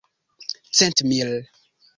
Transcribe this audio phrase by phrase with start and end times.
[0.77, 1.35] centmil